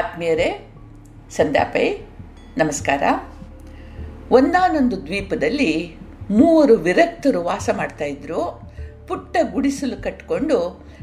[0.00, 0.72] ಆತ್ಮೀಯರೇ,
[1.30, 1.96] ಸಂಧ್ಯಾಪೈ,
[2.56, 3.02] ನಮಸ್ಕಾರ.
[4.30, 5.96] ಒಂದಾನೊಂದು ದ್ವೀಪದಲ್ಲಿ
[6.30, 8.70] ಮೂವರು ವಿರಕ್ತರು ವಾಸ ಮಾಡ್ತಾಯಿದ್ರು
[9.08, 10.58] ಪುಟ್ಟ ಗುಡಿಸಲು ಕಟ್ಕೊಂಡು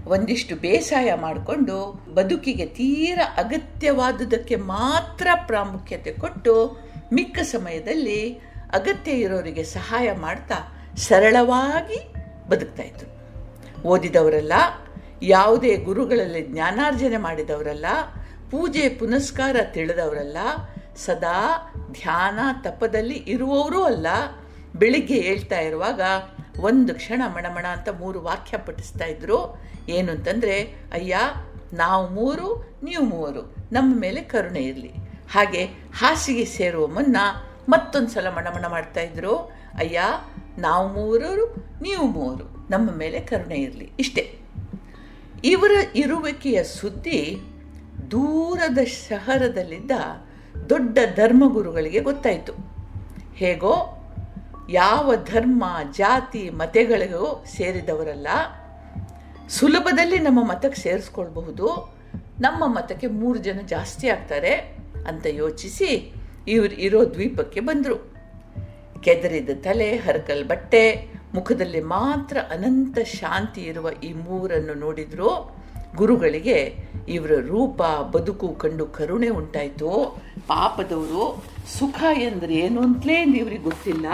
[0.05, 6.55] ಒಂದಿಷ್ಟು ಬೇಸಾಯ ಮಾಡಿಕೊಂಡು ಬದುಕಿಗೆ ತೀರ ಅಗತ್ಯವಾದುದಕ್ಕೆ ಮಾತ್ರ ಪ್ರಾಮುಖ್ಯತೆ ಕೊಟ್ಟು
[7.14, 8.33] ಮಿಕ್ಕ ಸಮಯದಲ್ಲಿ
[8.73, 10.55] ಅಗತ್ಯ ಇರೋರಿಗೆ ಸಹಾಯ ಮಾಡ್ತಾ
[10.97, 12.14] ಸರಳವಾಗಿ
[12.50, 13.09] ಬದುಕ್ತಾ ಇದ್ರು.
[13.87, 14.54] ಓದಿದವರಲ್ಲ,
[15.22, 17.86] ಯಾವುದೇ ಗುರುಗಳಲ್ಲಿ ಜ್ಞಾನಾರ್ಜನೆ ಮಾಡಿದವರಲ್ಲ
[18.52, 20.38] ಪೂಜೆ ಪುನಸ್ಕಾರ ತಿಳಿದವರಲ್ಲ,
[20.96, 24.08] ಸದಾ ಧ್ಯಾನ ತಪದಲ್ಲಿ ಇರುವವರೂ ಅಲ್ಲ.
[24.76, 26.02] ಬೆಳಿಗ್ಗೆ ಹೇಳ್ತಾ ಇರುವಾಗ
[26.60, 29.62] ಒಂದು ಕ್ಷಣ ಮಣಮಣ ಅಂತ ಮೂರು ವಾಕ್ಯ ಪಠಿಸ್ತಾ ಇದ್ರು.
[29.90, 30.62] ಏನು ಅಂತಂದರೆ,
[30.94, 31.18] ಅಯ್ಯ,
[31.74, 33.55] ನಾವು ಮೂರು, ನೀವು ಮೂವರು.
[33.72, 34.91] ನಮ್ಮ ಮೇಲೆ ಕರುಣೆ ಇರಲಿ.
[35.32, 37.18] ಹಾಗೆ ಹಾಸಿಗೆ ಸೇರುವ ಮುನ್ನ
[37.70, 39.36] ಮತ್ತೊಂದು ಸಲ ಮಣಮಣ ಮಾಡ್ತಾ ಇದ್ರು.
[39.77, 40.02] ಅಯ್ಯ,
[40.58, 43.91] ನಾವು ಮೂವರು ನೀವು ಮೂವರು ನಮ್ಮ ಮೇಲೆ ಕರುಣೆ ಇರಲಿ.
[44.00, 44.40] ಇಷ್ಟೇ.
[45.44, 47.41] ಇವರ ಇರುವಿಕೆಯ ಸುದ್ದಿ
[48.12, 49.91] ದೂರದ ಶಹರದಲ್ಲಿದ್ದ
[50.70, 52.54] ದೊಡ್ಡ ಧರ್ಮಗುರುಗಳಿಗೆ ಗೊತ್ತಾಯಿತು.
[53.36, 53.74] ಹೇಗೋ
[54.70, 58.27] ಯಾವ ಧರ್ಮ, ಜಾತಿ, ಮತಗಳಿಗೂ ಸೇರಿದವರಲ್ಲ,
[59.49, 61.98] ಸುಲಭದಲ್ಲಿ ನಮ್ಮ ಮತಕ್ಕೆ ಸೇರಿಸ್ಕೊಳ್ಬಹುದು.
[62.41, 64.53] ನಮ್ಮ ಮತಕ್ಕೆ ಮೂರು ಜನ ಜಾಸ್ತಿ ಆಗ್ತಾರೆ
[65.08, 66.14] ಅಂತ ಯೋಚಿಸಿ
[66.47, 68.14] ಇವರು ಇರೋ ದ್ವೀಪಕ್ಕೆ ಬಂದರು.
[69.02, 70.83] ಕೆದರಿದ ತಲೆ, ಹರಕಲ್ ಬಟ್ಟೆ,
[71.33, 75.30] ಮುಖದಲ್ಲಿ ಮಾತ್ರ ಅನಂತ ಶಾಂತಿ ಇರುವ ಈ ಮೂರನ್ನು ನೋಡಿದ್ರು.
[75.95, 80.21] ಗುರುಗಳಿಗೆ ಇವರ ರೂಪ, ಬದುಕು ಕಂಡು ಕರುಣೆ ಉಂಟಾಯಿತು.
[80.47, 81.43] ಪಾಪದವರು
[81.80, 84.05] ಸುಖ ಎಂದರೆ ಏನು ಅಂತಲೇ ಇವ್ರಿಗೆ ಗೊತ್ತಿಲ್ಲ.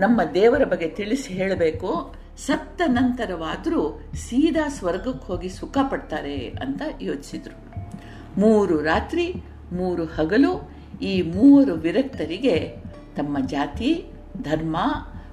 [0.00, 2.14] ನಮ್ಮ ದೇವರ ಬಗ್ಗೆ ತಿಳಿಸಿ ಹೇಳಬೇಕು.
[2.46, 7.86] ಸತ್ತ ನಂತರವಾದರೂ ಸೀದಾ ಸ್ವರ್ಗಕ್ಕೆ ಹೋಗಿ ಸುಖ ಪಡ್ತಾರೆ ಅಂತ ಯೋಚಿಸಿದ್ರು.
[8.40, 9.34] ಮೂರು ರಾತ್ರಿ,
[9.72, 10.70] ಮೂರು ಹಗಲು
[11.02, 12.74] ಈ ಮೂವರು ವಿರಕ್ತರಿಗೆ
[13.16, 14.04] ತಮ್ಮ ಜಾತಿ,
[14.42, 14.76] ಧರ್ಮ,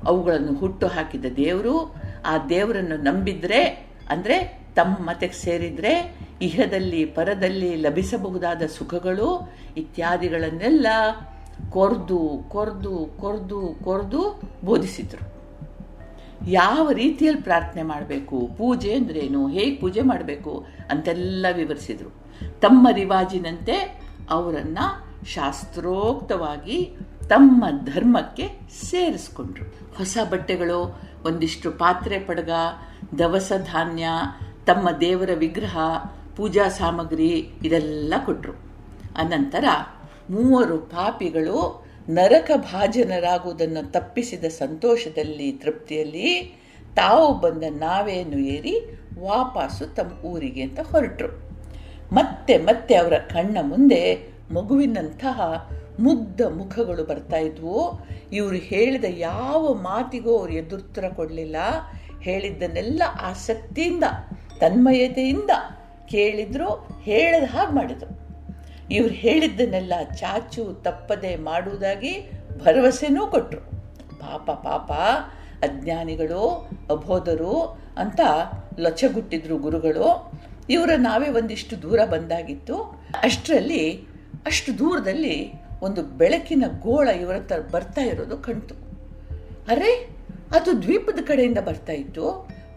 [0.04, 9.54] ಅವುಗಳನ್ನು ಹುಟ್ಟು ಹಾಕಿದ ದೇವರು, ಆ ದೇವರನ್ನು ನಂಬಿದ್ರೆ ಅಂದರೆ ತಮ್ಮ ಮತಕ್ಕೆ ಸೇರಿದ್ರೆ ಇಹದಲ್ಲಿ, ಪರದಲ್ಲಿ ಲಭಿಸಬಹುದಾದ ಸುಖಗಳು
[9.78, 10.88] ಇತ್ಯಾದಿಗಳನ್ನೆಲ್ಲ
[11.70, 15.34] ಕೊರ್ದು ಕೊರ್ದು ಕೊರ್ದು ಕೊರ್ದು ಬೋಧಿಸಿದ್ರು.
[16.48, 22.10] ಯಾವ ರೀತಿಯಲ್ಲಿ ಪ್ರಾರ್ಥನೆ ಮಾಡಬೇಕು, ಪೂಜೆ ಅಂದ್ರೇನು, ಹೇಗೆ ಪೂಜೆ ಮಾಡಬೇಕು ಅಂತೆಲ್ಲ ವಿವರಿಸಿದರು.
[22.60, 26.98] ತಮ್ಮ ರಿವಾಜಿನಂತೆ ಅವರನ್ನು ಶಾಸ್ತ್ರೋಕ್ತವಾಗಿ
[27.30, 28.48] ತಮ್ಮ ಧರ್ಮಕ್ಕೆ
[28.90, 29.66] ಸೇರಿಸ್ಕೊಂಡ್ರು.
[29.98, 32.50] ಹೊಸ ಬಟ್ಟೆಗಳು ಒಂದಿಷ್ಟು ಪಾತ್ರೆ ಪಡಗ,
[33.20, 34.08] ದವಸ ಧಾನ್ಯ,
[34.66, 35.78] ತಮ್ಮ ದೇವರ ವಿಗ್ರಹ,
[36.36, 38.54] ಪೂಜಾ ಸಾಮಗ್ರಿ ಇದೆಲ್ಲ ಕೊಟ್ಟರು
[39.16, 39.66] ಅನಂತರ
[40.30, 46.60] ಮೂವರು ಪಾಪಿಗಳು ನರಕ ಭಾಜನರಾಗುವುದನ್ನು ತಪ್ಪಿಸಿದ ಸಂತೋಷದಲ್ಲಿ, ತೃಪ್ತಿಯಲ್ಲಿ
[46.96, 51.54] ತಾವು ಬಂದ ನಾವೇನು ಏರಿ ವಾಪಸ್ಸು ತಮ್ಮ ಊರಿಗೆ ಅಂತ ಹೊರಟರು.
[52.14, 55.42] ಮತ್ತೆ ಮತ್ತೆ ಅವರ ಕಣ್ಣ ಮುಂದೆ ಮಗುವಿನಂತಹ
[56.00, 58.00] ಮುಗ್ಧ ಮುಖಗಳು ಬರ್ತಾ ಇದ್ವು.
[58.32, 61.56] ಇವರು ಹೇಳಿದ ಯಾವ ಮಾತಿಗೂ ಅವರು ಎದುರುತ್ತರ ಕೊಡಲಿಲ್ಲ.
[62.22, 64.04] ಹೇಳಿದ್ದನ್ನೆಲ್ಲ ಆಸಕ್ತಿಯಿಂದ,
[64.60, 65.50] ತನ್ಮಯತೆಯಿಂದ
[66.08, 68.24] ಕೇಳಿದ್ರು, ಹೇಳದ ಹಾಗೆ ಮಾಡಿದ್ರು.
[68.92, 73.62] ಇವ್ರು ಹೇಳಿದ್ದನ್ನೆಲ್ಲ ಚಾಚು ತಪ್ಪದೆ ಮಾಡುವುದಾಗಿ ಭರವಸೆನೂ ಕೊಟ್ಟರು
[74.20, 74.92] ಪಾಪ ಪಾಪ,
[75.64, 77.62] ಅಜ್ಞಾನಿಗಳು, ಅಬೋಧರು
[77.98, 78.20] ಅಂತ
[78.80, 80.32] ಲೊಚಗುಟ್ಟಿದ್ರು ಗುರುಗಳು.
[80.70, 82.76] ಇವರ ನಾವೇ ಒಂದಿಷ್ಟು ದೂರ ಬಂದಾಗಿತ್ತು.
[83.24, 84.08] ಅಷ್ಟರಲ್ಲಿ,
[84.46, 88.76] ಅಷ್ಟು ದೂರದಲ್ಲಿ ಒಂದು ಬೆಳಕಿನ ಗೋಳ ಇವರ ಹತ್ರ ಬರ್ತಾ ಇರೋದು ಕಣ್ತು
[89.68, 89.92] ಅರೆ,
[90.52, 92.26] ಅದು ದ್ವೀಪದ ಕಡೆಯಿಂದ ಬರ್ತಾ ಇತ್ತು.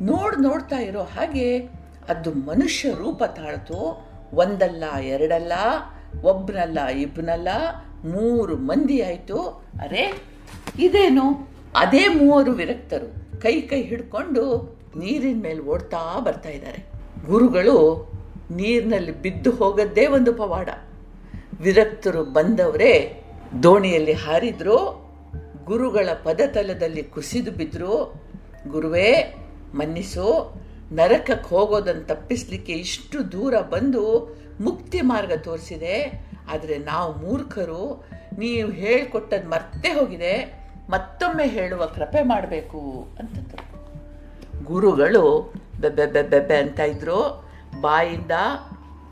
[0.03, 1.47] ನೋಡ್ ನೋಡ್ತಾ ಇರೋ ಹಾಗೆ
[2.09, 3.79] ಅದು ಮನುಷ್ಯ ರೂಪ ತಾಳ್ತು.
[4.35, 5.53] ಒಂದಲ್ಲ, ಎರಡಲ್ಲ
[6.23, 7.49] ಒಬ್ಬನಲ್ಲ ಇಬ್ಬನಲ್ಲ
[8.05, 9.39] ಮೂರು ಮಂದಿ ಆಯಿತು.
[9.83, 10.05] ಅರೆ,
[10.79, 11.27] ಇದೇನು?
[11.77, 13.09] ಅದೇ ಮೂವರು ವಿರಕ್ತರು
[13.41, 14.43] ಕೈ ಕೈ ಹಿಡ್ಕೊಂಡು
[14.99, 16.81] ನೀರಿನ ಮೇಲೆ ಓಡ್ತಾ ಬರ್ತಾ ಇದ್ದಾರೆ.
[17.27, 17.77] ಗುರುಗಳು
[18.51, 20.69] ನೀರಿನಲ್ಲಿ ಬಿದ್ದು ಹೋಗದ್ದೇ ಒಂದು ಪವಾಡ.
[21.61, 23.23] ವಿರಕ್ತರು ಬಂದವರೇ,
[23.63, 25.07] ದೋಣಿಯಲ್ಲಿ ಹಾರಿದ್ರು,
[25.65, 28.23] ಗುರುಗಳ ಪದತಲದಲ್ಲಿ ಕುಸಿದು ಬಿದ್ದರು
[28.69, 29.35] ಗುರುವೇ,
[29.75, 30.55] ಮನ್ನಿಸು,
[30.93, 34.03] ನರಕಕ್ಕೆ ಹೋಗೋದನ್ನು ತಪ್ಪಿಸ್ಲಿಕ್ಕೆ ಇಷ್ಟು ದೂರ ಬಂದು
[34.61, 36.27] ಮುಕ್ತಿ ಮಾರ್ಗ ತೋರಿಸಿದೆ.
[36.53, 38.07] ಆದರೆ ನಾವು ಮೂರ್ಖರು,
[38.39, 43.67] ನೀವು ಹೇಳಿಕೊಟ್ಟದ್ದು ಮರ್ತೇ ಹೋಗಿದೆ, ಮತ್ತೊಮ್ಮೆ ಹೇಳುವ ಕೃಪೆ ಮಾಡಬೇಕು ಅಂತಂದರು
[44.65, 47.47] ಗುರುಗಳು ಬೆಬ್ಬೆ ಬೆಬ್ಬೆ ಅಂತ ಇದ್ರು,
[47.81, 48.31] ಬಾಯಿಂದ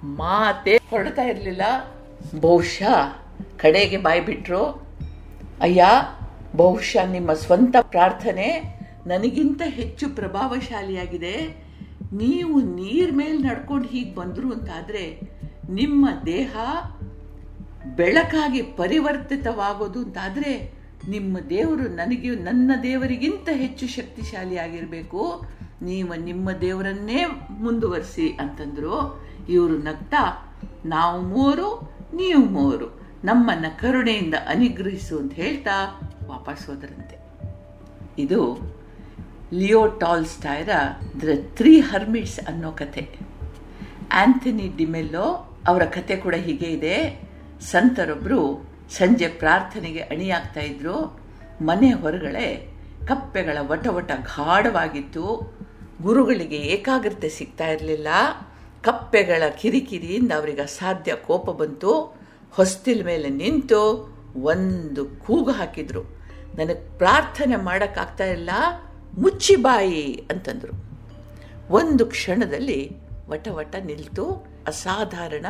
[0.04, 1.62] ಮಾತೆ ಹೊರಡ್ತಾ ಇರಲಿಲ್ಲ.
[2.40, 3.12] ಬಹುಶಃ
[3.56, 4.62] ಕಡೆಗೆ ಬಾಯಿ ಬಿಟ್ರು
[5.60, 5.84] ಅಯ್ಯ,
[6.56, 11.64] ಬಹುಶಃ ನಿಮ್ಮ ಸ್ವಂತ ಪ್ರಾರ್ಥನೆ ನನಗಿಂತ ಹೆಚ್ಚು ಪ್ರಭಾವಶಾಲಿಯಾಗಿದೆ.
[12.12, 15.20] ನೀವು ನೀರ್ ಮೇಲೆ ನಡ್ಕೊಂಡು ಹೀಗೆ ಬಂದರು ಅಂತಾದರೆ
[15.70, 16.56] ನಿಮ್ಮ ದೇಹ
[17.96, 20.72] ಬೆಳಕಾಗಿ ಪರಿವರ್ತಿತವಾಗೋದು ಅಂತಾದರೆ
[21.08, 25.44] ನಿಮ್ಮ ದೇವರು ನನಗೆ, ನನ್ನ ದೇವರಿಗಿಂತ ಹೆಚ್ಚು ಶಕ್ತಿಶಾಲಿಯಾಗಿರಬೇಕು.
[25.82, 29.24] ನೀವು ನಿಮ್ಮ ದೇವರನ್ನೇ ಮುಂದುವರಿಸಿ ಅಂತಂದರು.
[29.48, 30.52] ಇವರು ನಗ್ತಾ,
[30.84, 37.16] ನಾವು ಮೂವರು ನೀವು ಮೂರು ನಮ್ಮನ್ನ ಕರುಣೆಯಿಂದ ಅನುಗ್ರಹಿಸು ಅಂತ ಹೇಳ್ತಾ ವಾಪಸ್ ಹೋದರಂತೆ.
[38.18, 38.58] ಇದು
[39.52, 40.68] Leo tall ಸ್ಟಾಯರ
[41.22, 43.08] the three hermits ಅನ್ನೋ ಕಥೆ.
[44.12, 47.20] ಆಂಥನಿ ಡಿಮೆಲ್ಲೋ ಅವರ ಕತೆ ಕೂಡ ಹೀಗೆ ಇದೆ.
[47.60, 51.20] ಸಂತರೊಬ್ಬರು ಸಂಜೆ ಪ್ರಾರ್ಥನೆಗೆ ಅಣಿಯಾಗ್ತಾ ಇದ್ರು.
[51.62, 52.74] ಮನೆ ಹೊರಗಡೆ
[53.06, 55.56] ಕಪ್ಪೆಗಳ ವಟವಟ ವಟ ಗಾಢವಾಗಿತ್ತು.
[56.02, 58.08] ಗುರುಗಳಿಗೆ ಏಕಾಗ್ರತೆ ಸಿಗ್ತಾ ಇರಲಿಲ್ಲ.
[58.84, 62.16] ಕಪ್ಪೆಗಳ ಕಿರಿಕಿರಿಯಿಂದ ಅವರಿಗೆ ಅಸಾಧ್ಯ ಕೋಪ ಬಂತು.
[62.52, 63.80] ಹೊಸ್ತಿಲ್ ಮೇಲೆ ನಿಂತು
[64.42, 66.02] ಒಂದು ಕೂಗು ಹಾಕಿದ್ರು.
[66.58, 68.50] ನನಗೆ ಪ್ರಾರ್ಥನೆ ಮಾಡೋಕ್ಕಾಗ್ತಾ ಇಲ್ಲ,
[69.18, 70.74] ಮುಚ್ಚಿ ಬಾಯಿ ಅಂತಂದರು.
[71.70, 72.80] ಒಂದು ಕ್ಷಣದಲ್ಲಿ
[73.28, 74.24] ವಟ ವಟ ನಿಲ್ತು,
[74.66, 75.46] ಅಸಾಧಾರಣ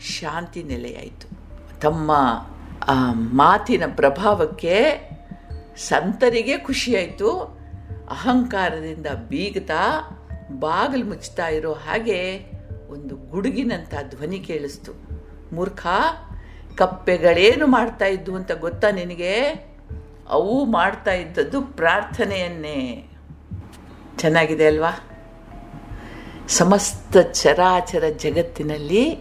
[0.00, 1.26] ಶಾಂತಿ ನೆಲೆಯಾಯಿತು.
[1.80, 2.12] ತಮ್ಮ
[3.12, 4.76] ಮಾತಿನ ಪ್ರಭಾವಕ್ಕೆ
[5.76, 7.30] ಸಂತರಿಗೆ ಖುಷಿಯಾಯಿತು.
[8.10, 9.82] ಅಹಂಕಾರದಿಂದ ಬೀಗ್ತಾ,
[10.52, 12.53] ಬಾಗಿಲು ಮುಚ್ತಾ ಇರೋ ಹಾಗೆ
[12.94, 14.92] ಒಂದು ಗುಡುಗಿನಂಥ ಧ್ವನಿ ಕೇಳಿಸ್ತು.
[15.54, 15.86] ಮೂರ್ಖ,
[16.76, 19.40] ಕಪ್ಪೆಗಳೇನು ಮಾಡ್ತಾ ಇದ್ದು ಅಂತ ಗೊತ್ತಾ ನಿನಗೆ?
[20.28, 23.10] ಅವು ಮಾಡ್ತಾ ಇದ್ದದ್ದು ಪ್ರಾರ್ಥನೆಯನ್ನೇ.
[24.16, 24.90] ಚೆನ್ನಾಗಿದೆ ಅಲ್ವಾ?
[26.48, 29.18] ಸಮಸ್ತ ಚರಾಚರ ಜಗತ್ತಿನಲ್ಲಿ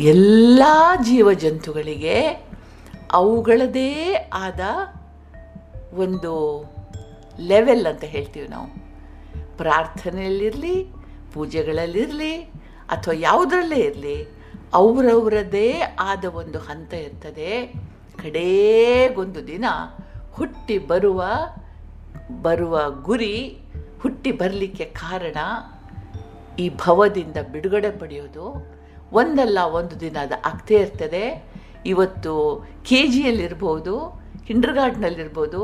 [0.00, 0.62] ಎಲ್ಲ
[1.02, 2.46] ಜೀವಜಂತುಗಳಿಗೆ
[3.12, 4.60] ಅವುಗಳದೇ ಆದ
[5.94, 6.64] ಒಂದು
[7.40, 8.88] ಲೆವೆಲ್ ಅಂತ ಹೇಳ್ತೀವಿ ನಾವು.
[9.56, 10.86] ಪ್ರಾರ್ಥನೆಯಲ್ಲಿರಲಿ,
[11.32, 12.50] ಪೂಜೆಗಳಲ್ಲಿರಲಿ
[12.88, 14.28] ಅಥವಾ ಯಾವುದರಲ್ಲೇ ಇರಲಿ,
[14.74, 17.74] ಅವರವರದೇ ಆದ ಒಂದು ಹಂತ ಇರ್ತದೆ
[18.22, 19.64] ಕಡೇಗೊಂದು ದಿನ
[20.32, 21.24] ಹುಟ್ಟಿ ಬರುವ
[22.42, 23.58] ಬರುವ ಗುರಿ
[24.02, 25.36] ಹುಟ್ಟಿ ಬರಲಿಕ್ಕೆ ಕಾರಣ
[26.58, 28.76] ಈ ಭವದಿಂದ ಬಿಡುಗಡೆ ಪಡೆಯೋದು.
[29.12, 31.24] ಒಂದಲ್ಲ ಒಂದು ದಿನ ಅದು ಆಗ್ತೇ ಇರ್ತದೆ.
[31.86, 32.32] ಇವತ್ತು
[32.84, 33.94] ಕೆ ಜಿಯಲ್ಲಿರ್ಬೋದು
[34.46, 35.60] ಕಿಂಡರ್ಗಾರ್ಡ್ನಲ್ಲಿರ್ಬೋದು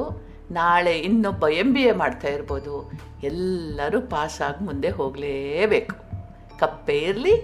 [0.50, 2.92] ನಾಳೆ ಇನ್ನೊಬ್ಬ ಎಂ ಬಿ ಎ ಮಾಡ್ತಾ ಇರ್ಬೋದು.
[3.22, 6.03] ಎಲ್ಲರೂ ಪಾಸಾಗಿ ಮುಂದೆ ಹೋಗಲೇಬೇಕು.
[6.64, 7.34] ಕಪ್ಪೆ ಇರಲಿ